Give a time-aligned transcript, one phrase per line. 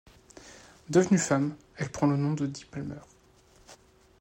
[0.89, 3.01] Devenue femme, elle prend le nom de Dee Palmer.